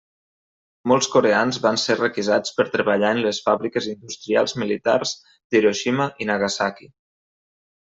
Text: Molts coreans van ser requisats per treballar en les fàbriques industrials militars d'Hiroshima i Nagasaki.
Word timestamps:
Molts 0.91 1.09
coreans 1.15 1.59
van 1.65 1.77
ser 1.81 1.97
requisats 1.99 2.55
per 2.61 2.65
treballar 2.77 3.13
en 3.17 3.21
les 3.27 3.43
fàbriques 3.51 3.91
industrials 3.93 4.57
militars 4.65 5.15
d'Hiroshima 5.35 6.11
i 6.27 6.31
Nagasaki. 6.33 6.93